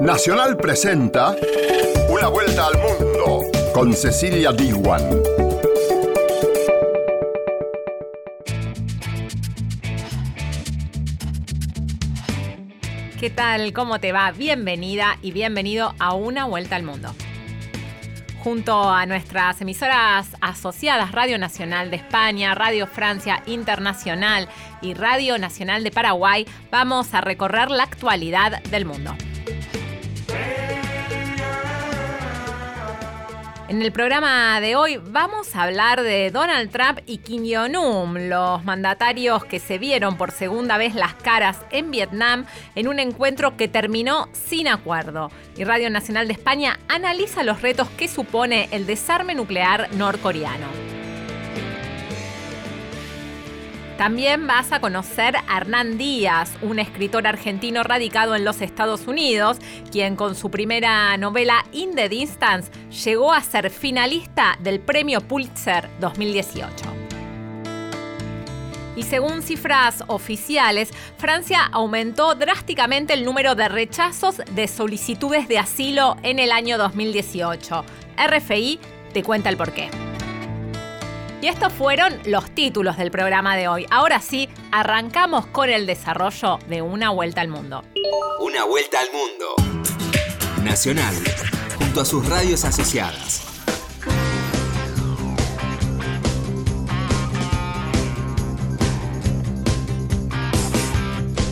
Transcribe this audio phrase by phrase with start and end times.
[0.00, 1.36] Nacional presenta
[2.08, 3.42] Una vuelta al mundo
[3.74, 5.02] con Cecilia Diwan.
[13.20, 13.74] ¿Qué tal?
[13.74, 14.30] ¿Cómo te va?
[14.32, 17.14] Bienvenida y bienvenido a Una vuelta al mundo.
[18.42, 24.48] Junto a nuestras emisoras asociadas Radio Nacional de España, Radio Francia Internacional
[24.80, 29.14] y Radio Nacional de Paraguay, vamos a recorrer la actualidad del mundo.
[33.70, 38.64] En el programa de hoy vamos a hablar de Donald Trump y Kim Jong-un, los
[38.64, 43.68] mandatarios que se vieron por segunda vez las caras en Vietnam en un encuentro que
[43.68, 45.30] terminó sin acuerdo.
[45.56, 50.79] Y Radio Nacional de España analiza los retos que supone el desarme nuclear norcoreano.
[54.00, 59.58] También vas a conocer a Hernán Díaz, un escritor argentino radicado en los Estados Unidos,
[59.92, 62.70] quien con su primera novela In the Distance
[63.04, 66.72] llegó a ser finalista del Premio Pulitzer 2018.
[68.96, 76.16] Y según cifras oficiales, Francia aumentó drásticamente el número de rechazos de solicitudes de asilo
[76.22, 77.84] en el año 2018.
[78.16, 78.80] RFI
[79.12, 80.09] te cuenta el porqué.
[81.42, 83.86] Y estos fueron los títulos del programa de hoy.
[83.90, 87.82] Ahora sí, arrancamos con el desarrollo de Una Vuelta al Mundo.
[88.40, 89.54] Una Vuelta al Mundo.
[90.62, 91.14] Nacional,
[91.78, 93.46] junto a sus radios asociadas.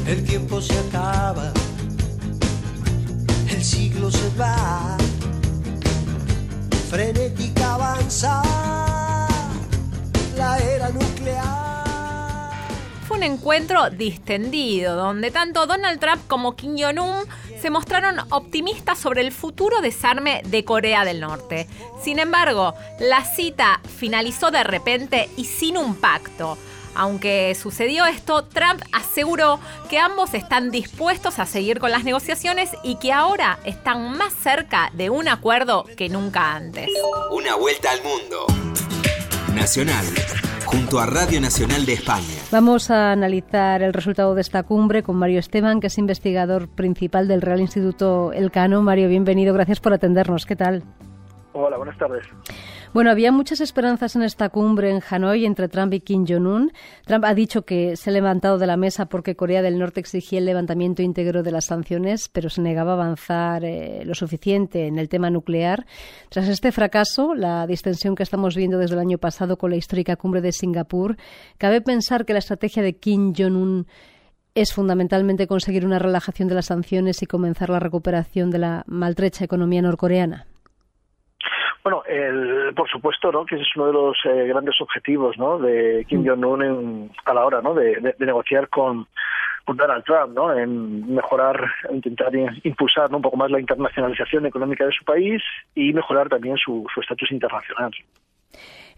[0.07, 1.53] El tiempo se acaba,
[3.51, 4.97] el siglo se va,
[6.91, 8.58] frenética avanza
[13.29, 17.25] encuentro distendido, donde tanto Donald Trump como Kim Jong-un
[17.61, 21.67] se mostraron optimistas sobre el futuro desarme de Corea del Norte.
[22.03, 26.59] Sin embargo, la cita finalizó de repente y sin un pacto.
[26.95, 32.97] Aunque sucedió esto, Trump aseguró que ambos están dispuestos a seguir con las negociaciones y
[32.97, 36.89] que ahora están más cerca de un acuerdo que nunca antes.
[37.31, 38.47] Una vuelta al mundo.
[39.55, 40.07] Nacional,
[40.69, 42.27] junto a Radio Nacional de España.
[42.53, 47.27] Vamos a analizar el resultado de esta cumbre con Mario Esteban, que es investigador principal
[47.27, 48.83] del Real Instituto Elcano.
[48.83, 50.45] Mario, bienvenido, gracias por atendernos.
[50.45, 50.83] ¿Qué tal?
[51.61, 52.25] Hola, buenas tardes.
[52.95, 56.71] Bueno, había muchas esperanzas en esta cumbre en Hanoi entre Trump y Kim Jong-un.
[57.05, 60.39] Trump ha dicho que se ha levantado de la mesa porque Corea del Norte exigía
[60.39, 65.01] el levantamiento íntegro de las sanciones, pero se negaba a avanzar eh, lo suficiente en
[65.01, 65.85] el tema nuclear.
[66.29, 70.15] Tras este fracaso, la distensión que estamos viendo desde el año pasado con la histórica
[70.15, 71.17] cumbre de Singapur,
[71.59, 73.89] cabe pensar que la estrategia de Kim Jong-un
[74.55, 79.45] es fundamentalmente conseguir una relajación de las sanciones y comenzar la recuperación de la maltrecha
[79.45, 80.47] economía norcoreana.
[81.89, 83.47] Bueno, el, por supuesto, ¿no?
[83.47, 85.59] Que ese es uno de los eh, grandes objetivos, ¿no?
[85.59, 87.73] De Kim Jong-un a la hora, ¿no?
[87.73, 89.07] De, de, de negociar con,
[89.65, 90.53] con Donald Trump, ¿no?
[90.53, 91.59] En mejorar,
[91.91, 92.31] intentar
[92.63, 93.17] impulsar ¿no?
[93.17, 95.43] un poco más la internacionalización económica de su país
[95.75, 97.91] y mejorar también su estatus internacional.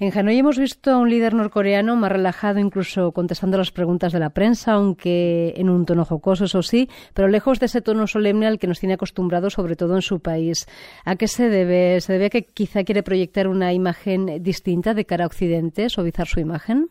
[0.02, 4.18] En Hanoi hemos visto a un líder norcoreano más relajado, incluso contestando las preguntas de
[4.18, 8.46] la prensa, aunque en un tono jocoso, eso sí, pero lejos de ese tono solemne
[8.46, 10.66] al que nos tiene acostumbrados, sobre todo en su país.
[11.04, 12.00] ¿A qué se debe?
[12.00, 16.26] ¿Se debe a que quizá quiere proyectar una imagen distinta de cara a Occidente, suavizar
[16.26, 16.88] su imagen?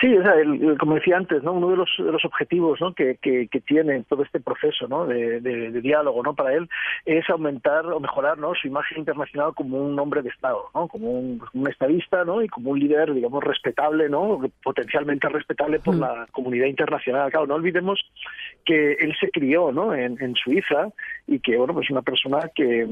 [0.00, 1.52] Sí, o sea, el, como decía antes, ¿no?
[1.52, 2.92] uno de los, de los objetivos ¿no?
[2.92, 5.06] que, que, que, tiene todo este proceso ¿no?
[5.06, 6.34] de, de, de, diálogo ¿no?
[6.34, 6.68] para él
[7.06, 8.54] es aumentar o mejorar ¿no?
[8.54, 10.86] su imagen internacional como un hombre de Estado, ¿no?
[10.88, 12.42] como un, un estadista ¿no?
[12.42, 14.38] y como un líder, digamos, respetable, ¿no?
[14.62, 16.00] potencialmente respetable por mm.
[16.00, 17.30] la comunidad internacional.
[17.30, 17.98] Claro, no olvidemos
[18.66, 19.94] que él se crió ¿no?
[19.94, 20.88] en, en Suiza
[21.26, 22.86] y que, bueno, pues una persona que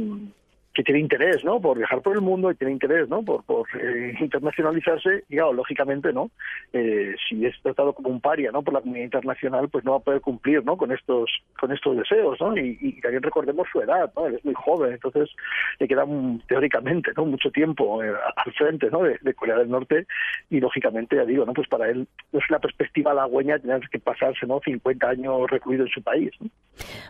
[0.74, 1.60] que tiene interés, ¿no?
[1.60, 3.22] Por viajar por el mundo y tiene interés, ¿no?
[3.22, 6.30] Por, por eh, internacionalizarse y, claro, lógicamente, ¿no?
[6.72, 8.62] Eh, si es tratado como un paria, ¿no?
[8.62, 10.76] Por la comunidad internacional, pues no va a poder cumplir, ¿no?
[10.76, 12.56] Con estos, con estos deseos, ¿no?
[12.56, 14.26] Y, y también recordemos su edad, ¿no?
[14.26, 15.30] Él es muy joven, entonces
[15.78, 16.04] le queda
[16.48, 17.24] teóricamente, ¿no?
[17.24, 19.04] Mucho tiempo eh, al frente, ¿no?
[19.04, 20.06] De, de, Corea del Norte
[20.50, 21.52] y, lógicamente, ya digo, ¿no?
[21.52, 24.60] Pues para él no es la perspectiva halagüeña tener que pasarse, ¿no?
[24.64, 26.48] 50 años recluido en su país, ¿no?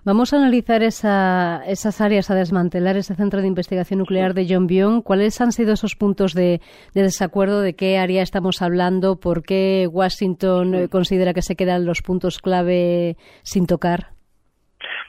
[0.05, 4.67] Vamos a analizar esa, esas áreas a desmantelar, ese centro de investigación nuclear de John
[4.67, 5.03] Byung.
[5.03, 6.61] ¿Cuáles han sido esos puntos de,
[6.95, 7.61] de, desacuerdo?
[7.61, 9.17] ¿De qué área estamos hablando?
[9.17, 14.15] ¿Por qué Washington eh, considera que se quedan los puntos clave sin tocar?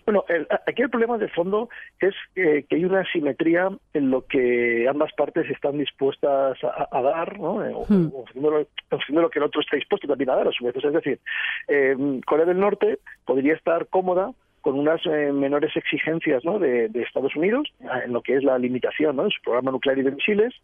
[0.06, 1.70] Bueno, el, aquí el problema de fondo
[2.00, 7.02] es eh, que hay una asimetría en lo que ambas partes están dispuestas a, a
[7.02, 7.56] dar, ¿no?
[7.56, 8.12] O, hmm.
[8.14, 10.76] ofreciendo lo que el otro está dispuesto también a dar a su vez.
[10.76, 11.20] O es decir,
[11.68, 11.96] eh,
[12.26, 14.32] Corea del Norte podría estar cómoda
[14.66, 16.58] con unas eh, menores exigencias ¿no?
[16.58, 17.72] de, Estados Unidos
[18.04, 20.56] en lo que es la limitación de su programa nuclear y de misiles,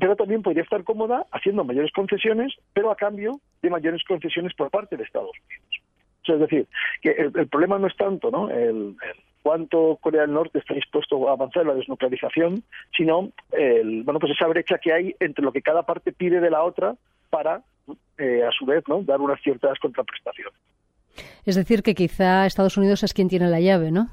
[0.00, 4.70] pero también podría estar cómoda haciendo mayores concesiones, pero a cambio de mayores concesiones por
[4.70, 5.82] parte de Estados Unidos.
[6.26, 6.68] es decir,
[7.02, 8.48] que el, problema no es tanto.
[8.48, 8.96] El,
[9.42, 12.62] cuánto Corea del Norte está dispuesto a avanzar en la desnuclearización,
[12.96, 16.48] sino el, bueno, pues esa brecha que hay entre lo que cada parte pide de
[16.48, 16.94] la otra
[17.28, 17.60] para,
[18.16, 20.58] eh, a su vez, dar unas ciertas contraprestaciones.
[21.44, 24.08] Es decir, que quizá Estados Unidos es quien tiene la llave, ¿no?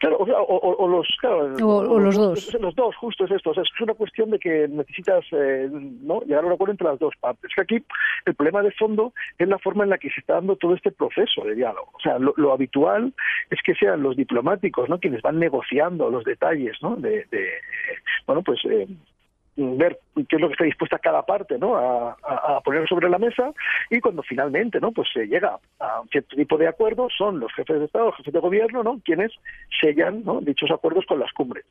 [0.00, 2.54] Claro, o, o, o los, claro, o, los dos.
[2.60, 3.50] Los dos, justo es esto.
[3.50, 6.20] O sea, es una cuestión de que necesitas eh, ¿no?
[6.20, 7.50] llegar a un acuerdo entre las dos partes.
[7.50, 7.84] Es que aquí
[8.26, 10.92] el problema de fondo es la forma en la que se está dando todo este
[10.92, 11.90] proceso de diálogo.
[11.94, 13.12] O sea, lo, lo habitual
[13.50, 15.00] es que sean los diplomáticos ¿no?
[15.00, 16.94] quienes van negociando los detalles ¿no?
[16.96, 17.48] de, de
[18.26, 18.86] bueno, pues eh,
[19.58, 21.76] ver qué es lo que está dispuesta cada parte ¿no?
[21.76, 23.52] a, a, poner sobre la mesa
[23.90, 27.52] y cuando finalmente no pues se llega a un cierto tipo de acuerdo son los
[27.54, 29.32] jefes de estado los jefes de gobierno no quienes
[29.80, 30.40] sellan ¿no?
[30.40, 31.64] dichos acuerdos con las cumbres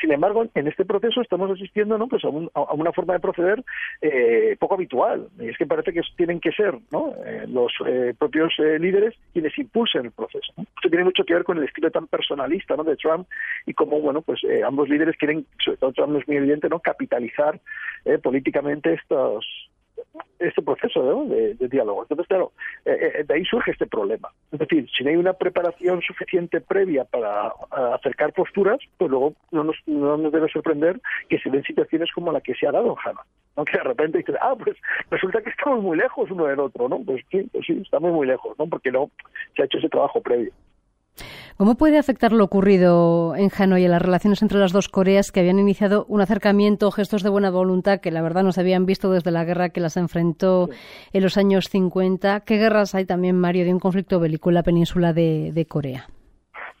[0.00, 3.20] sin embargo en este proceso estamos asistiendo no pues a, un, a una forma de
[3.20, 3.64] proceder
[4.00, 5.28] eh, poco habitual.
[5.40, 9.56] Y es que parece que tienen que ser no eh, los eh, propios líderes quienes
[9.58, 10.64] impulsen el proceso ¿no?
[10.64, 13.26] esto tiene mucho que ver con el estilo tan personalista no de Trump
[13.66, 17.60] y cómo bueno pues ambos líderes quieren sobre todo Trump es muy evidente no capitalizar
[18.04, 19.46] eh, políticamente estos
[20.38, 22.02] este proceso de, de, diálogo.
[22.02, 22.52] Entonces, claro,
[22.84, 24.28] eh, eh, de ahí surge este problema.
[24.50, 27.52] Es decir, si no hay una preparación suficiente previa para
[27.94, 32.32] acercar posturas, pues luego no nos, no nos debe sorprender que se den situaciones como
[32.32, 33.20] la que se ha dado en Hanna.
[33.56, 33.64] ¿no?
[33.64, 34.76] Que de repente dices, ah, pues
[35.10, 37.00] resulta que estamos muy lejos uno del otro, ¿no?
[37.04, 38.66] Pues sí, pues sí, estamos muy lejos, ¿no?
[38.66, 39.10] Porque no
[39.54, 40.52] se ha hecho ese trabajo previo.
[41.56, 45.40] ¿Cómo puede afectar lo ocurrido en Hanoi a las relaciones entre las dos Coreas que
[45.40, 49.12] habían iniciado un acercamiento, gestos de buena voluntad que la verdad no se habían visto
[49.12, 50.70] desde la guerra que las enfrentó
[51.12, 52.40] en los años 50?
[52.40, 56.08] ¿Qué guerras hay también, Mario, de un conflicto bélico en la península de, de Corea?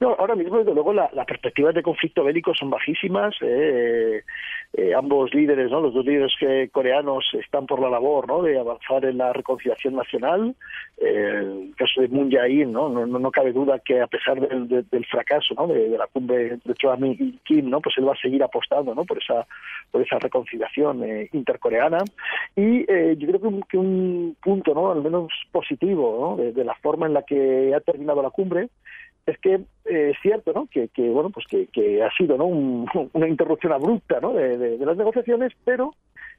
[0.02, 3.36] No, ahora mismo, desde luego, las la perspectivas de conflicto bélico son bajísimas.
[3.40, 4.24] Eh,
[4.72, 5.80] eh, ambos líderes, ¿no?
[5.80, 8.42] los dos líderes eh, coreanos están por la labor ¿no?
[8.42, 10.56] de avanzar en la reconciliación nacional.
[10.98, 12.88] Eh, el caso de Moon Jae-in, ¿no?
[12.88, 15.68] No, no, cabe duda que a pesar del, de, del fracaso ¿no?
[15.68, 17.80] de, la cumbre entre Trump y Kim, ¿no?
[17.80, 19.04] pues él va a seguir apostando ¿no?
[19.04, 19.46] por esa
[19.92, 21.98] por esa reconciliación eh, intercoreana.
[22.56, 24.90] Y eh, yo creo que un, que un punto, ¿no?
[24.90, 26.44] al menos positivo, ¿no?
[26.44, 28.68] de la forma en la que ha terminado la cumbre
[29.26, 29.54] es que
[29.84, 30.66] eh, es cierto ¿no?
[30.66, 32.46] que, que bueno pues que, ha sido ¿no?
[32.46, 34.32] Un, una interrupción abrupta ¿no?
[34.32, 35.94] de, las negociaciones pero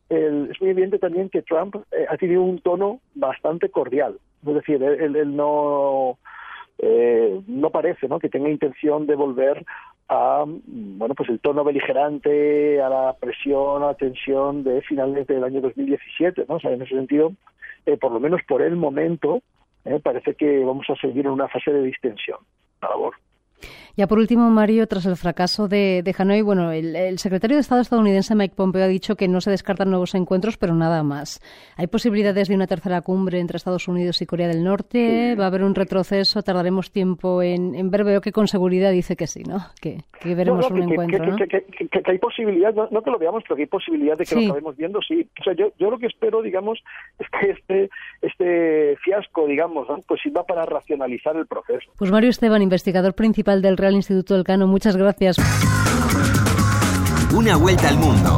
[0.09, 4.53] el, es muy evidente también que Trump eh, ha tenido un tono bastante cordial es
[4.53, 6.17] decir él, él no
[6.79, 8.19] eh, no parece ¿no?
[8.19, 9.65] que tenga intención de volver
[10.09, 15.43] a bueno pues el tono beligerante a la presión a la tensión de finales del
[15.45, 16.55] año 2017 ¿no?
[16.55, 17.31] o sea, en ese sentido
[17.85, 19.41] eh, por lo menos por el momento
[20.01, 22.37] parece que vamos a seguir en una fase de distensión
[22.89, 23.11] labor.
[23.95, 27.61] Ya por último, Mario, tras el fracaso de, de Hanoi, bueno, el, el, secretario de
[27.61, 31.41] Estado estadounidense Mike Pompeo ha dicho que no se descartan nuevos encuentros, pero nada más.
[31.77, 35.35] ¿Hay posibilidades de una tercera cumbre entre Estados Unidos y Corea del Norte?
[35.39, 36.41] ¿Va a haber un retroceso?
[36.41, 38.03] ¿Tardaremos tiempo en, en, ver?
[38.03, 39.59] Veo que con seguridad dice que sí, ¿no?
[39.79, 41.89] Que, que veremos no, no, un que, encuentro, que, ¿no?
[41.91, 44.41] Que, hay posibilidad, no, que lo veamos, pero que hay posibilidad de que sí.
[44.41, 45.27] lo acabemos viendo, sí.
[45.39, 46.83] O sea, yo, yo lo que espero, digamos,
[47.19, 47.89] es que este,
[48.23, 49.99] este fiasco, digamos, ¿no?
[50.07, 51.91] pues sirva para racionalizar el proceso.
[51.95, 55.35] Pues Mario Esteban, investigador principal del Real Instituto del Cano, muchas gracias.
[57.35, 58.37] Una vuelta al mundo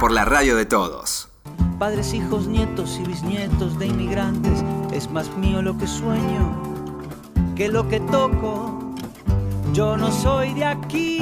[0.00, 1.28] por la radio de todos.
[1.78, 6.72] Padres, hijos, nietos y bisnietos de inmigrantes, es más mío lo que sueño
[7.54, 8.92] que lo que toco.
[9.72, 11.21] Yo no soy de aquí.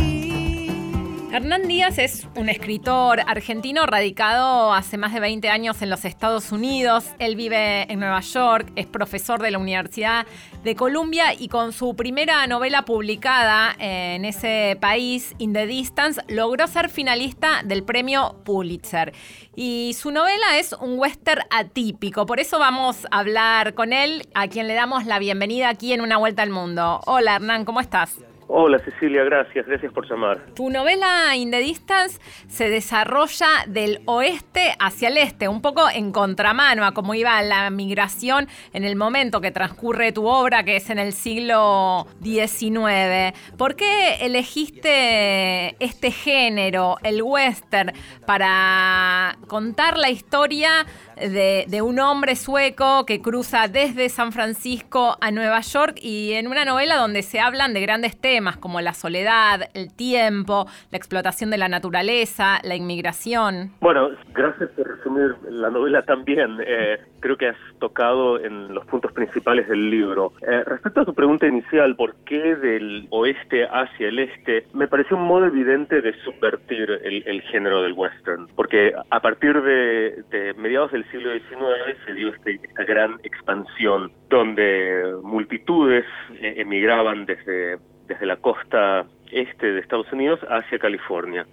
[1.32, 6.50] Hernán Díaz es un escritor argentino radicado hace más de 20 años en los Estados
[6.50, 7.04] Unidos.
[7.20, 10.26] Él vive en Nueva York, es profesor de la Universidad
[10.64, 16.66] de Columbia y con su primera novela publicada en ese país, In the Distance, logró
[16.66, 19.12] ser finalista del premio Pulitzer.
[19.54, 24.48] Y su novela es un western atípico, por eso vamos a hablar con él, a
[24.48, 27.00] quien le damos la bienvenida aquí en Una Vuelta al Mundo.
[27.06, 28.18] Hola Hernán, ¿cómo estás?
[28.52, 30.44] Hola Cecilia, gracias, gracias por llamar.
[30.56, 36.10] Tu novela In the Distance se desarrolla del oeste hacia el este, un poco en
[36.10, 40.90] contramano a cómo iba la migración en el momento que transcurre tu obra, que es
[40.90, 43.38] en el siglo XIX.
[43.56, 47.92] ¿Por qué elegiste este género, el western,
[48.26, 55.60] para contar la historia de, un hombre sueco que cruza desde San Francisco a Nueva
[55.60, 58.39] York y en una novela donde se hablan de grandes temas?
[58.40, 63.72] Temas como la soledad, el tiempo, la explotación de la naturaleza, la inmigración.
[63.82, 66.56] Bueno, gracias por resumir la novela también.
[66.66, 70.32] Eh, creo que has tocado en los puntos principales del libro.
[70.40, 74.64] Eh, respecto a tu pregunta inicial, ¿por qué del oeste hacia el este?
[74.72, 80.54] Me pareció un modo evidente de subvertir el, género del western, porque a partir de,
[80.56, 86.06] mediados del siglo XIX se dio este, esta gran expansión donde multitudes
[86.40, 87.78] eh, emigraban desde,
[88.10, 91.46] desde la costa este de Estados Unidos hacia California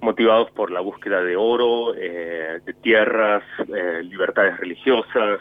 [0.00, 3.42] motivados por la búsqueda de oro, eh, de tierras,
[3.74, 5.40] eh, libertades religiosas.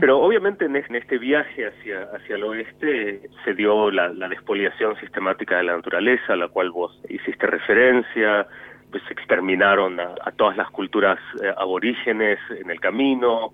[0.00, 5.64] Pero obviamente en, este viaje hacia, hacia el oeste se dio la, despoliación sistemática de
[5.64, 8.46] la naturaleza, a la cual vos hiciste referencia,
[8.90, 13.52] pues se exterminaron a, todas las culturas eh, aborígenes en el camino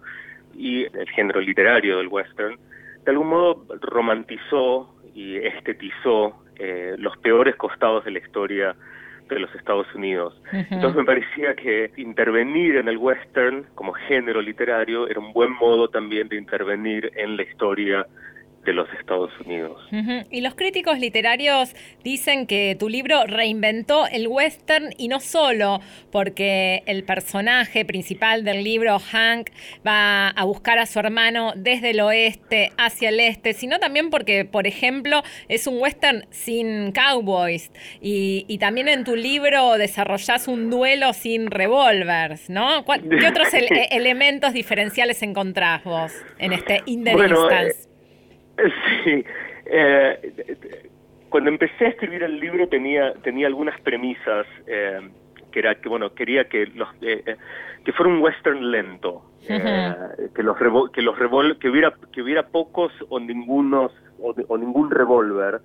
[0.54, 2.58] y el género literario del western
[3.04, 6.38] de algún modo romantizó y estetizó
[6.98, 8.76] los peores costados de la historia
[9.28, 10.40] de los Estados Unidos.
[10.52, 15.88] Entonces me parecía que intervenir en el western como género literario era un buen modo
[15.88, 18.06] también de intervenir en la historia
[18.64, 19.80] de los Estados Unidos.
[20.30, 25.80] Y los críticos literarios dicen que tu libro reinventó el western y no solo
[26.10, 29.50] porque el personaje principal del libro, Hank,
[29.86, 34.44] va a buscar a su hermano desde el oeste hacia el este, sino también porque,
[34.44, 41.12] por ejemplo, es un western sin cowboys y, también en tu libro desarrollas un duelo
[41.12, 42.84] sin revólveres, ¿no?
[42.84, 43.48] ¿Qué otros
[43.90, 47.93] elementos diferenciales encontrás vos en este In the Distance?
[49.04, 49.24] Sí.
[49.66, 50.88] Eh,
[51.28, 55.00] cuando empecé a escribir el libro tenía tenía algunas premisas eh,
[55.50, 57.36] que era que bueno quería que los eh,
[57.84, 60.56] que fuera un western lento que los
[60.92, 65.60] que los revol que hubiera que hubiera pocos o ningunos o, ningún revólver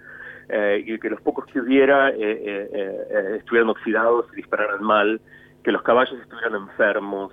[0.84, 5.22] y que los pocos que hubiera estuvieran oxidados y dispararan mal
[5.64, 7.32] que los caballos estuvieran enfermos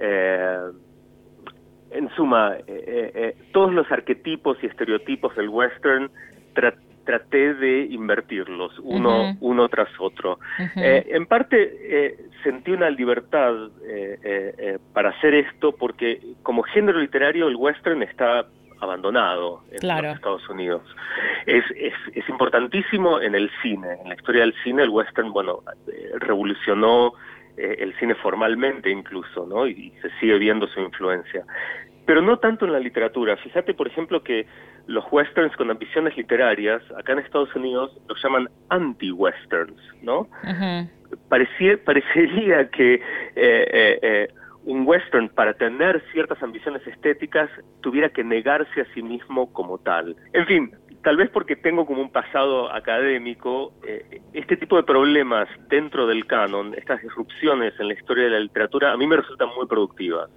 [0.00, 0.58] eh,
[1.90, 6.10] en suma, eh, eh, eh, todos los arquetipos y estereotipos del western
[7.04, 10.38] traté de invertirlos uno, uno tras otro.
[10.74, 13.54] en parte sentí una libertad
[14.92, 18.46] para hacer esto porque como género literario el western está
[18.80, 20.82] abandonado en los Estados Unidos.
[21.46, 25.60] Es, es, es, importantísimo en el cine, en la historia del cine el western, bueno,
[26.18, 27.12] revolucionó
[27.56, 29.66] eh, el cine formalmente incluso, ¿no?
[29.66, 31.44] Y, se sigue viendo su influencia.
[32.04, 33.36] Pero no tanto en la literatura.
[33.36, 34.46] Fíjate, por ejemplo, que
[34.86, 40.28] los westerns con ambiciones literarias, acá en Estados Unidos, los llaman anti-westerns, ¿no?
[41.28, 44.28] parecería que eh, eh,
[44.66, 47.48] un western, para tener ciertas ambiciones estéticas,
[47.80, 50.16] tuviera que negarse a sí mismo como tal.
[50.32, 50.72] En fin,
[51.06, 56.26] tal vez porque tengo como un pasado académico, eh, este tipo de problemas dentro del
[56.26, 60.28] canon, estas disrupciones en la historia de la literatura, a mí me resultan muy productivas.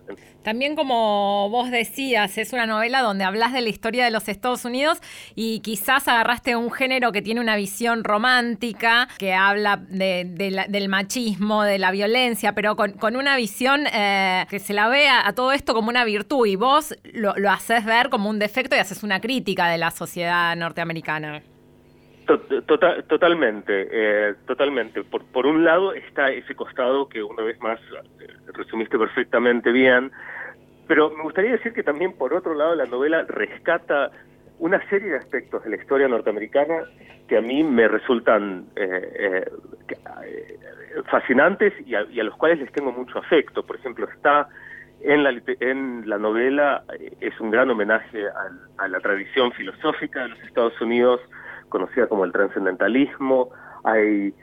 [0.43, 4.63] También como vos decías, es una novela donde hablas de la historia de los Estados
[4.63, 5.01] Unidos
[5.33, 11.79] y quizás agarraste un género que tiene una visión romántica, que habla del machismo, de
[11.79, 15.89] la violencia, pero con, una visión eh, que se la ve a, todo esto como
[15.89, 19.79] una virtud y vos lo haces ver como un defecto y haces una crítica de
[19.79, 21.41] la sociedad norteamericana.
[22.25, 25.03] Tota-, totalmente, eh, totalmente.
[25.03, 27.79] Por, por un lado está ese costado que una vez más
[28.19, 30.11] eh, resumiste perfectamente bien,
[30.87, 34.11] pero me gustaría decir que también por otro lado la novela rescata
[34.59, 36.83] una serie de aspectos de la historia norteamericana
[37.27, 39.45] que a mí me resultan eh,
[41.09, 43.65] fascinantes y a, los cuales les tengo mucho afecto.
[43.65, 44.49] Por ejemplo, está
[45.01, 48.25] en la, en la novela eh, es un gran homenaje
[48.77, 51.21] a, la tradición filosófica de los Estados Unidos,
[51.69, 53.49] conocida como el trascendentalismo.
[53.83, 54.33] Hay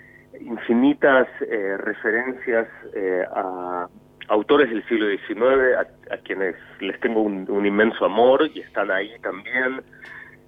[0.40, 3.88] infinitas eh, referencias eh, a
[4.28, 5.76] autores del siglo XIX,
[6.10, 9.82] a, quienes les tengo un, inmenso amor y están ahí también.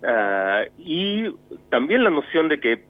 [0.03, 1.33] Ah, y
[1.71, 2.85] también la noción de que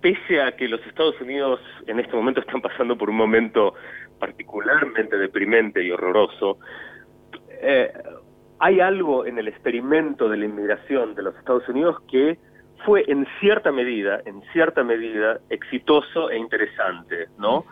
[0.00, 3.74] pese a que los Estados Unidos en este momento están pasando por un momento
[4.20, 6.58] particularmente deprimente y horroroso,
[7.62, 7.92] eh,
[8.60, 12.38] hay algo en el experimento de la inmigración de los Estados Unidos que
[12.84, 17.64] fue en cierta medida, en cierta medida, exitoso e interesante, ¿no?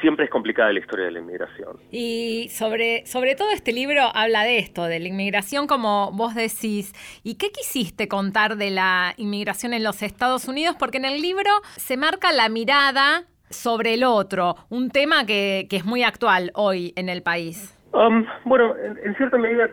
[0.00, 1.76] Siempre es complicada la historia de la inmigración.
[1.90, 6.92] Y sobre, sobre todo este libro habla de esto, de la inmigración como vos decís.
[7.22, 10.76] ¿Y qué quisiste contar de la inmigración en los Estados Unidos?
[10.78, 15.76] Porque en el libro se marca la mirada sobre el otro, un tema que, que
[15.76, 17.78] es muy actual hoy en el país.
[17.92, 19.68] Um, bueno, en, cierta medida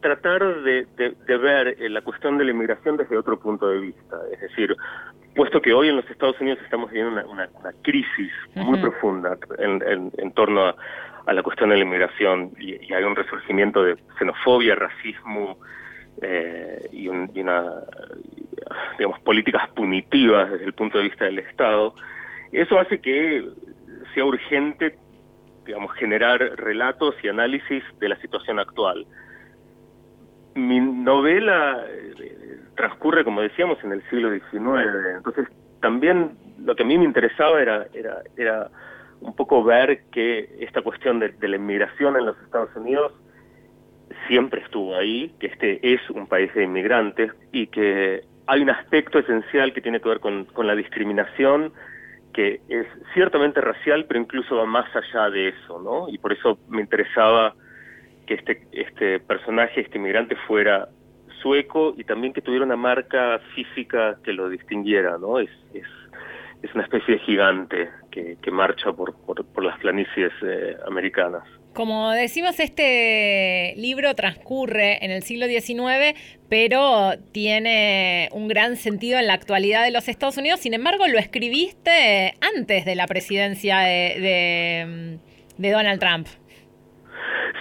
[0.00, 0.86] tratar de,
[1.26, 4.16] ver eh, la cuestión de la inmigración desde otro punto de vista.
[4.32, 4.76] Es decir,
[5.34, 7.48] puesto que hoy en los Estados Unidos estamos viviendo una,
[7.82, 10.66] crisis muy profunda en, torno
[11.26, 15.58] a, la cuestión de la inmigración y, hay un resurgimiento de xenofobia, racismo
[16.22, 17.64] eh, y, una,
[18.98, 21.94] digamos, políticas punitivas desde el punto de vista del Estado,
[22.58, 23.48] eso hace que
[24.14, 24.96] sea urgente
[25.64, 29.06] digamos, generar relatos y análisis de la situación actual.
[30.54, 35.48] Mi novela eh, transcurre, como decíamos, en el siglo XIX, entonces
[35.80, 38.70] también lo que a mí me interesaba era, era, era
[39.20, 43.12] un poco ver que esta cuestión de, la inmigración en los Estados Unidos
[44.28, 49.18] siempre estuvo ahí, que este es un país de inmigrantes y que hay un aspecto
[49.18, 51.72] esencial que tiene que ver con, con la discriminación
[52.34, 56.08] que es ciertamente racial, pero incluso va más allá de eso, ¿no?
[56.08, 57.54] Y por eso me interesaba
[58.26, 60.88] que este, este personaje, este inmigrante, fuera
[61.40, 65.38] sueco y también que tuviera una marca física que lo distinguiera, ¿no?
[65.38, 65.86] Es, es,
[66.62, 71.44] es una especie de gigante que, que marcha por, por, las planicies eh, americanas.
[71.74, 76.16] Como decimos, este libro transcurre en el siglo XIX,
[76.48, 80.60] pero tiene un gran sentido en la actualidad de los Estados Unidos.
[80.60, 85.18] Sin embargo, lo escribiste antes de la presidencia de,
[85.58, 86.28] Donald Trump.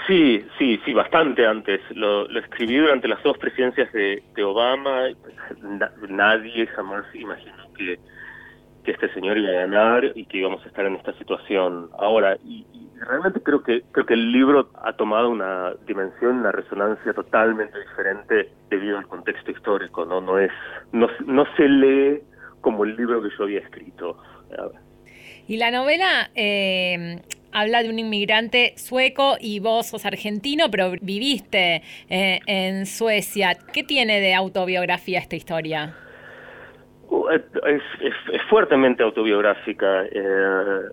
[0.05, 1.82] Sí, sí, sí, bastante antes.
[1.96, 5.08] Lo, escribí durante las dos presidencias de, Obama.
[6.08, 7.98] nadie jamás imaginó que,
[8.83, 12.37] que este señor iba a ganar y que íbamos a estar en esta situación ahora.
[12.45, 12.65] Y,
[13.05, 18.49] realmente creo que creo que el libro ha tomado una dimensión, una resonancia totalmente diferente
[18.69, 20.05] debido al contexto histórico.
[20.05, 20.51] No, no es,
[20.93, 22.21] no, no se lee
[22.61, 24.17] como el libro que yo había escrito.
[25.47, 27.19] Y la novela eh,
[27.51, 33.57] habla de un inmigrante sueco y vos sos argentino, pero viviste eh, en Suecia.
[33.73, 35.95] ¿Qué tiene de autobiografía esta historia?
[37.33, 40.05] Es, es, fuertemente autobiográfica.
[40.05, 40.89] Eh,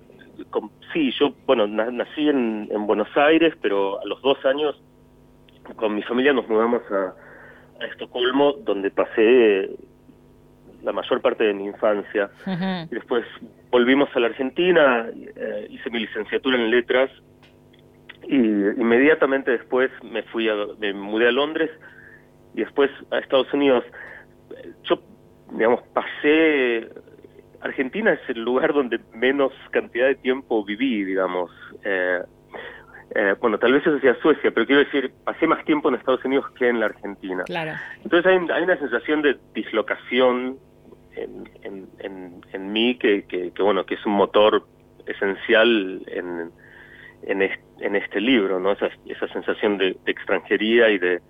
[0.93, 4.81] sí, yo, bueno, nací en, Buenos Aires, pero a los dos años
[5.77, 7.15] con mi familia nos mudamos a,
[7.81, 9.71] Estocolmo, donde pasé
[10.83, 12.31] la mayor parte de mi infancia.
[12.91, 13.25] Y después
[13.71, 17.11] volvimos a la Argentina, eh, hice mi licenciatura en letras
[18.25, 21.71] y inmediatamente después me fui a, me mudé a Londres
[22.55, 23.83] y después a Estados Unidos.
[24.85, 25.01] Yo,
[25.53, 26.89] digamos, pasé
[27.61, 31.51] Argentina es el lugar donde menos cantidad de tiempo viví, digamos.
[31.85, 32.21] Eh,
[33.15, 36.25] eh, bueno, tal vez eso sea Suecia, pero quiero decir, pasé más tiempo en Estados
[36.25, 37.45] Unidos que en la Argentina.
[37.45, 37.73] Claro.
[38.03, 40.59] Entonces hay, una sensación de dislocación
[41.17, 41.49] en,
[41.99, 44.65] en, en, mí que, que, bueno, que es un motor
[45.07, 46.53] esencial en,
[47.25, 48.73] en, este, libro, ¿no?
[48.73, 51.21] Esa, esa sensación de, extranjería y de,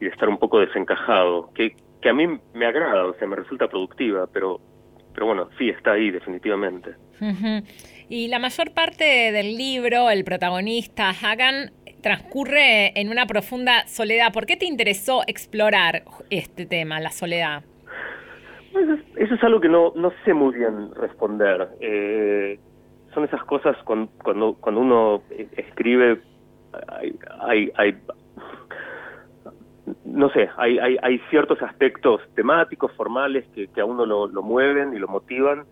[0.00, 3.34] y de estar un poco desencajado, que, que a mí me agrada, o sea, me
[3.34, 4.60] resulta productiva, pero
[5.14, 6.90] pero bueno, sí, está ahí definitivamente.
[8.08, 11.70] Y la mayor parte del libro, el protagonista Hagan,
[12.02, 14.32] transcurre en una profunda soledad.
[14.32, 17.62] ¿Por qué te interesó explorar este tema, la soledad?
[18.72, 18.86] Pues
[19.16, 21.68] eso es algo que no, no sé muy bien responder.
[21.80, 22.58] Eh,
[23.14, 25.22] son esas cosas cuando, cuando, cuando uno
[25.56, 26.20] escribe,
[26.88, 27.96] hay, hay, hay
[30.04, 34.42] no sé, hay, hay, hay, ciertos aspectos temáticos, formales, que, que a uno lo, lo,
[34.42, 35.64] mueven y lo motivan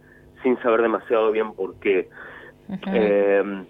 [0.42, 2.08] sin saber demasiado bien por qué.
[2.88, 3.64] eh,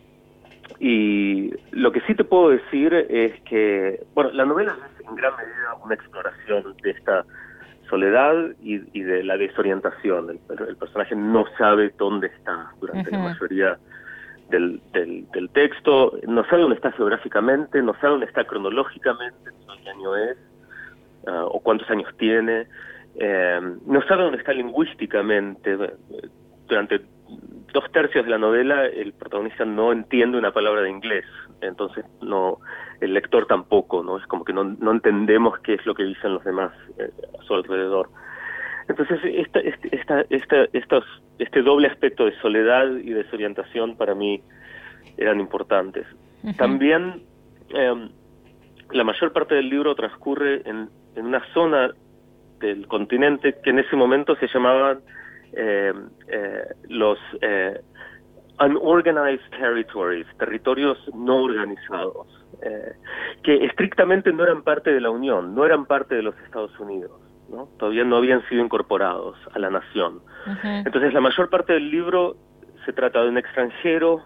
[0.78, 5.36] y lo que sí te puedo decir es que, bueno, la novela es en gran
[5.36, 7.24] medida una exploración de esta
[7.88, 10.30] soledad y, y de la desorientación.
[10.30, 13.78] El, el, personaje no sabe dónde está durante la mayoría
[14.52, 19.50] del, del, del, texto, no sabe dónde está geográficamente, no sabe dónde está cronológicamente,
[19.82, 20.36] qué año es,
[21.26, 22.68] uh, o cuántos años tiene,
[23.16, 25.76] eh, no sabe dónde está lingüísticamente.
[26.68, 27.00] Durante
[27.72, 31.24] dos tercios de la novela el protagonista no entiende una palabra de inglés,
[31.60, 32.58] entonces no
[33.00, 36.34] el lector tampoco, no es como que no, no entendemos qué es lo que dicen
[36.34, 38.08] los demás eh, a su alrededor.
[38.92, 41.04] Entonces, esta, esta, esta, estos,
[41.38, 44.42] este doble aspecto de soledad y desorientación para mí
[45.16, 46.06] eran importantes.
[46.58, 47.22] También
[47.70, 48.08] eh,
[48.90, 51.92] la mayor parte del libro transcurre en, en, una zona
[52.60, 55.00] del continente que en ese momento se llamaban
[55.54, 55.94] eh,
[56.28, 57.80] eh, los eh,
[58.60, 62.26] unorganized territories, territorios no organizados,
[62.60, 62.92] eh,
[63.42, 67.21] que estrictamente no eran parte de la Unión, no eran parte de los Estados Unidos.
[67.52, 67.68] ¿No?
[67.78, 70.20] Todavía no habían sido incorporados a la nación.
[70.64, 72.36] Entonces la mayor parte del libro
[72.84, 74.22] se trata de un extranjero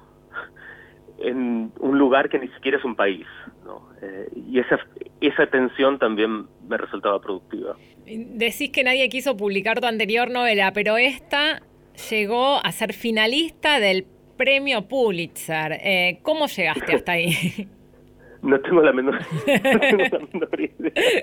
[1.19, 3.27] en un lugar que ni siquiera es un país.
[3.65, 3.89] ¿no?
[4.03, 4.79] Eh, y esa,
[5.21, 7.77] esa tensión también me resultaba productiva.
[8.07, 11.63] Decís que nadie quiso publicar tu anterior novela, pero esta
[12.11, 15.73] llegó a ser finalista del premio Pulitzer.
[15.83, 17.33] Eh, ¿Cómo llegaste hasta ahí?
[18.43, 19.15] no tengo la menor,
[19.47, 21.23] no tengo la menor idea.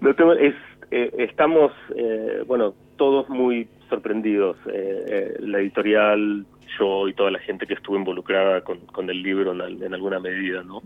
[0.00, 0.54] No tengo, es,
[0.90, 4.56] eh, estamos, eh, bueno, todos muy sorprendidos.
[4.72, 6.46] Eh, la editorial,
[6.78, 10.62] yo y toda la gente que estuvo involucrada con, con el libro en, alguna medida,
[10.62, 10.82] ¿no?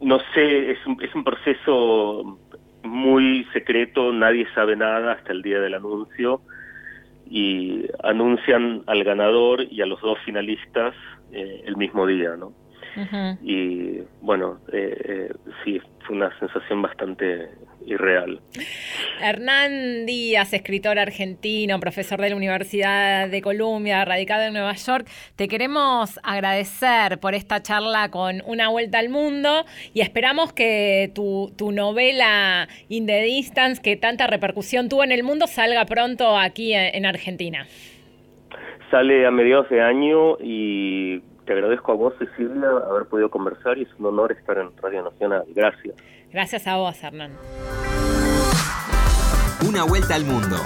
[0.00, 2.38] no sé, es un, es un proceso
[2.82, 6.42] muy secreto, nadie sabe nada hasta el día del anuncio
[7.26, 10.94] y anuncian al ganador y a los dos finalistas
[11.32, 12.52] el mismo día, ¿no?
[13.42, 17.48] Y bueno, eh, eh, sí, fue una sensación bastante
[17.86, 18.40] irreal.
[19.20, 25.48] Hernán Díaz, escritor argentino, profesor de la Universidad de Columbia, radicado en Nueva York, te
[25.48, 31.72] queremos agradecer por esta charla con Una Vuelta al Mundo y esperamos que tu, tu
[31.72, 37.06] novela In the Distance, que tanta repercusión tuvo en el mundo, salga pronto aquí en
[37.06, 37.66] Argentina.
[38.90, 43.82] Sale a mediados de año y te agradezco a vos, Cecilia, haber podido conversar y
[43.82, 45.44] es un honor estar en Radio Nacional.
[45.54, 45.94] Gracias.
[46.32, 47.32] Gracias a vos, Hernán.
[49.68, 50.56] Una vuelta al mundo.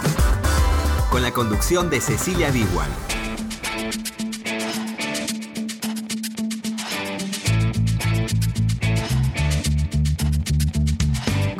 [1.11, 2.89] Con la conducción de Cecilia Biguan.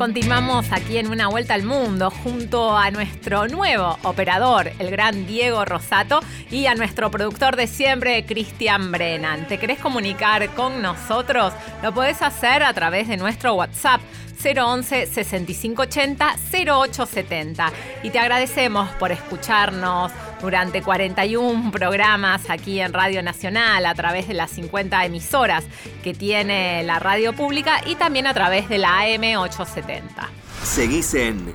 [0.09, 5.65] Continuamos aquí en Una Vuelta al Mundo junto a nuestro nuevo operador, el gran Diego
[5.65, 6.19] Rosato,
[6.49, 9.47] y a nuestro productor de siempre, Cristian Brennan.
[9.47, 11.53] ¿Te querés comunicar con nosotros?
[11.83, 14.01] Lo podés hacer a través de nuestro WhatsApp
[14.43, 17.71] 011 6580 0870.
[18.03, 24.33] Y te agradecemos por escucharnos durante 41 programas aquí en Radio Nacional a través de
[24.33, 25.65] las 50 emisoras
[26.03, 30.29] que tiene la radio pública y también a través de la AM 870.
[30.63, 31.53] Seguís en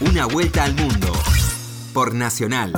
[0.00, 1.12] Una Vuelta al Mundo
[1.92, 2.72] por Nacional.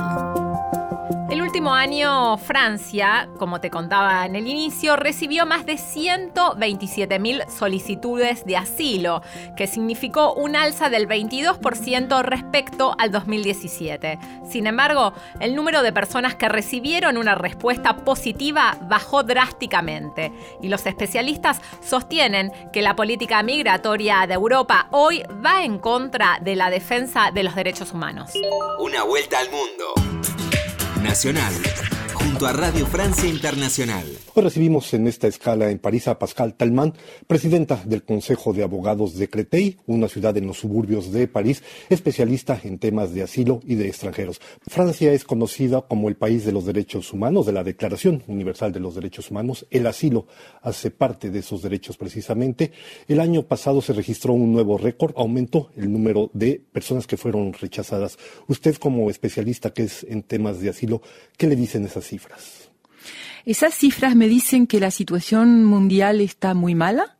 [1.59, 8.55] Último año, Francia, como te contaba en el inicio, recibió más de 127.000 solicitudes de
[8.55, 9.21] asilo,
[9.57, 14.19] que significó un alza del 22% respecto al 2017.
[14.49, 20.85] Sin embargo, el número de personas que recibieron una respuesta positiva bajó drásticamente, y los
[20.85, 27.31] especialistas sostienen que la política migratoria de Europa hoy va en contra de la defensa
[27.33, 28.31] de los derechos humanos.
[28.79, 30.38] Una vuelta al mundo.
[31.01, 31.53] Nacional,
[32.29, 34.05] junto a Radio Francia Internacional.
[34.35, 36.93] Hoy recibimos en esta escala en París a Pascal Talman,
[37.25, 42.59] presidenta del Consejo de Abogados de Créteil, una ciudad en los suburbios de París, especialista
[42.63, 44.39] en temas de asilo y de extranjeros.
[44.67, 48.79] Francia es conocida como el país de los derechos humanos, de la Declaración Universal de
[48.79, 49.65] los Derechos Humanos.
[49.71, 50.27] El asilo
[50.61, 52.71] hace parte de esos derechos precisamente.
[53.07, 57.53] El año pasado se registró un nuevo récord, aumentó el número de personas que fueron
[57.53, 58.19] rechazadas.
[58.47, 61.01] Usted como especialista que es en temas de asilo,
[61.35, 62.18] ¿qué le dicen esas cifras?
[63.45, 67.17] Esas cifras me dicen que la situación mundial está muy mala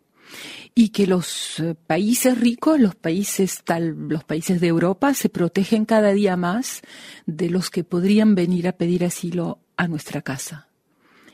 [0.76, 5.86] y que los eh, países ricos, los países tal, los países de Europa se protegen
[5.86, 6.82] cada día más
[7.26, 10.68] de los que podrían venir a pedir asilo a nuestra casa.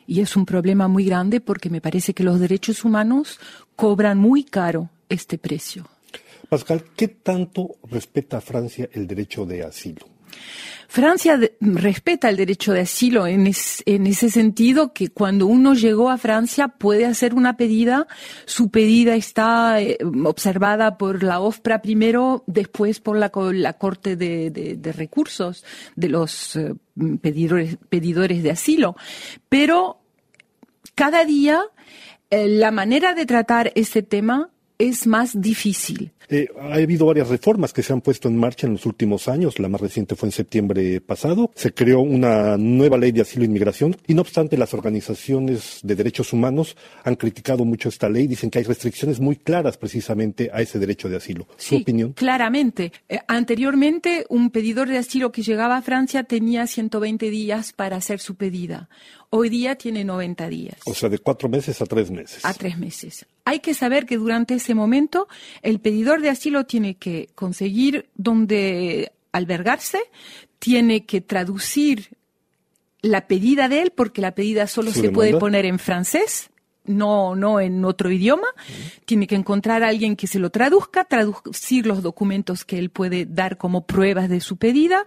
[0.08, 3.40] Y es un problema muy grande porque me parece que los derechos humanos
[3.76, 5.88] cobran muy caro este precio.
[6.50, 10.15] Pascal, ¿qué tanto respeta Francia el derecho de asilo?
[10.88, 16.70] Francia respeta el derecho de asilo en, ese sentido que cuando uno llegó a Francia
[16.70, 18.08] puede hacer una pedida,
[18.46, 25.66] su pedida está eh, observada por la OFPRA primero, después por la, Corte de, Recursos
[25.98, 26.76] de los eh,
[27.22, 28.96] pedidores, de asilo.
[29.50, 30.00] Pero
[30.94, 31.62] cada día
[32.30, 36.12] eh, la manera de tratar ese tema es más difícil.
[36.30, 39.60] Eh, ha habido varias reformas que se han puesto en marcha en los últimos años.
[39.60, 41.52] La más reciente fue en septiembre pasado.
[41.56, 45.96] Se creó una nueva ley de asilo e inmigración y no obstante las organizaciones de
[45.96, 48.28] derechos humanos han criticado mucho esta ley.
[48.28, 51.48] Dicen que hay restricciones muy claras precisamente a ese derecho de asilo.
[51.58, 52.14] ¿Su opinión?
[52.14, 52.92] Claramente.
[53.08, 58.20] Eh, anteriormente un pedidor de asilo que llegaba a Francia tenía 120 días para hacer
[58.20, 58.90] su pedida.
[59.30, 60.78] Hoy día tiene 90 días.
[60.86, 62.46] O sea, de cuatro meses a tres meses.
[62.46, 63.26] A tres meses.
[63.44, 65.28] Hay que saber que durante ese momento
[65.62, 70.00] el pedidor de asilo tiene que conseguir donde albergarse,
[70.60, 72.10] tiene que traducir
[73.02, 76.50] la pedida de él, porque la pedida solo se puede poner en francés,
[76.86, 78.48] no, no en otro idioma.
[79.06, 83.26] Tiene que encontrar a alguien que se lo traduzca, traducir los documentos que él puede
[83.26, 85.06] dar como pruebas de su pedida.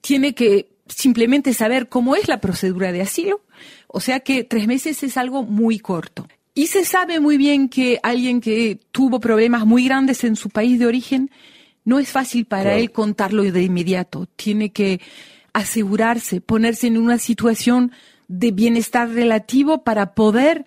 [0.00, 3.42] Tiene que simplemente saber cómo es la procedura de asilo.
[3.86, 6.26] O sea que tres meses es algo muy corto.
[6.54, 10.78] Y se sabe muy bien que alguien que tuvo problemas muy grandes en su país
[10.78, 11.30] de origen,
[11.84, 14.26] no es fácil para él contarlo de inmediato.
[14.36, 15.00] Tiene que
[15.52, 17.92] asegurarse, ponerse en una situación
[18.26, 20.64] de bienestar relativo para poder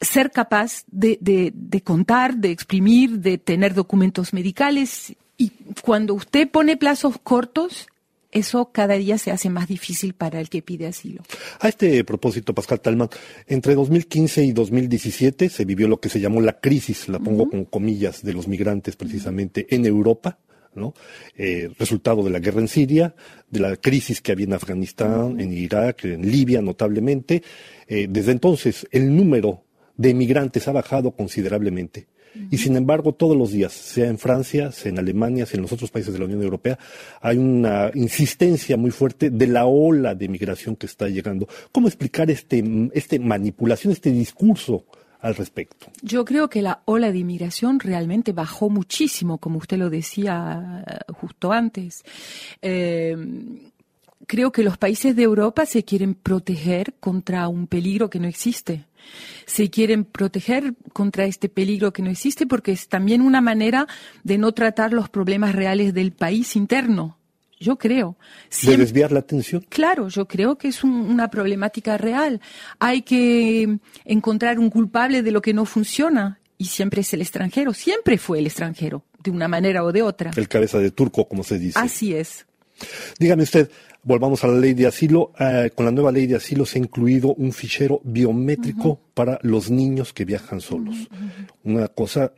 [0.00, 5.14] ser capaz de, de, contar, de exprimir, de tener documentos medicales.
[5.36, 5.52] Y
[5.82, 7.86] cuando usted pone plazos cortos,
[8.32, 11.22] eso cada día se hace más difícil para el que pide asilo.
[11.60, 13.08] A este propósito, Pascal Talman,
[13.46, 17.64] entre 2015 y 2017 se vivió lo que se llamó la crisis, la pongo con
[17.64, 20.38] comillas, de los migrantes precisamente en Europa.
[20.72, 20.94] ¿no?
[21.36, 23.14] Eh, resultado de la guerra en Siria,
[23.50, 27.42] de la crisis que había en Afganistán, en Irak, en Libia notablemente.
[27.88, 29.64] Eh, desde entonces el número
[29.96, 32.06] de migrantes ha bajado considerablemente.
[32.50, 35.72] Y sin embargo, todos los días, sea en Francia, sea en Alemania, sea en los
[35.72, 36.78] otros países de la Unión Europea,
[37.20, 41.48] hay una insistencia muy fuerte de la ola de migración que está llegando.
[41.72, 42.62] ¿Cómo explicar este,
[42.92, 44.84] este manipulación, este discurso
[45.20, 45.86] al respecto?
[46.02, 51.12] Yo creo que la ola de inmigración realmente bajó muchísimo, como usted lo decía eh,
[51.12, 52.04] justo antes.
[52.62, 53.16] Eh,
[54.26, 58.84] creo que los países de Europa se quieren proteger contra un peligro que no existe
[59.50, 63.88] se quieren proteger contra este peligro que no existe porque es también una manera
[64.22, 67.18] de no tratar los problemas reales del país interno.
[67.58, 68.16] Yo creo.
[68.62, 69.66] ¿De desviar la atención?
[69.68, 72.40] Claro, yo creo que es una problemática real.
[72.78, 77.74] Hay que encontrar un culpable de lo que no funciona y siempre es el extranjero,
[77.74, 80.30] siempre fue el extranjero, de una manera o de otra.
[80.36, 81.78] El cabeza de turco, como se dice.
[81.78, 82.46] Así es.
[83.18, 83.70] Dígame usted,
[84.02, 85.32] Volvamos a la ley de asilo.
[85.38, 89.70] Eh, con la nueva ley de asilo se ha incluido un fichero biométrico para los
[89.70, 91.08] niños que viajan solos.
[91.64, 92.32] Una cosa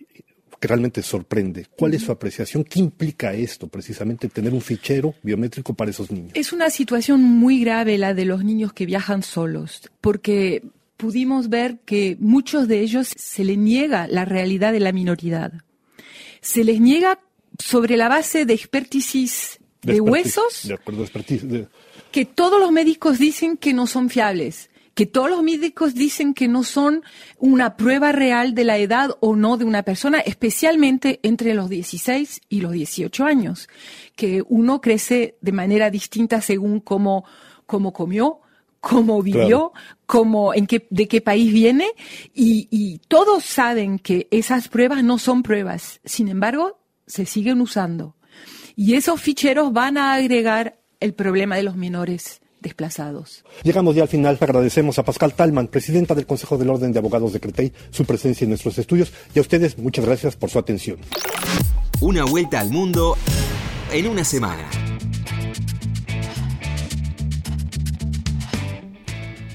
[0.59, 1.67] que realmente sorprende.
[1.77, 2.65] ¿Cuál es su apreciación?
[2.65, 6.33] ¿Qué implica esto, precisamente, tener un fichero biométrico para esos niños?
[6.35, 10.63] Es una situación muy grave la de los niños que viajan solos, porque
[10.97, 15.53] pudimos ver que muchos de ellos se les niega la realidad de la minoridad.
[16.41, 17.19] Se les niega
[17.59, 20.69] sobre la base de experticis de, huesos
[22.11, 26.49] que todos los médicos dicen que no son fiables, que todos los médicos dicen que
[26.49, 27.03] no son
[27.39, 32.43] una prueba real de la edad o no de una persona, especialmente entre los 16
[32.49, 33.69] y los 18 años,
[34.15, 37.25] que uno crece de manera distinta según cómo,
[37.67, 38.41] cómo comió,
[38.81, 39.73] cómo vivió,
[40.07, 41.87] cómo, en qué, de qué país viene,
[42.35, 46.01] y, y todos saben que esas pruebas no son pruebas.
[46.05, 48.17] Sin embargo, se siguen usando.
[48.77, 53.45] Y esos ficheros van a agregar el problema de los menores desplazados.
[53.65, 54.39] Llegamos ya al final.
[54.41, 58.45] Agradecemos a Pascal Talman, presidenta del Consejo del Orden de Abogados de Cretey, su presencia
[58.45, 60.99] en nuestros estudios y a ustedes muchas gracias por su atención.
[62.01, 63.17] Una vuelta al mundo
[63.93, 64.69] en una semana.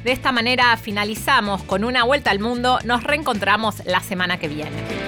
[0.04, 2.80] De esta manera finalizamos con una vuelta al mundo.
[2.86, 5.07] Nos reencontramos la semana que viene.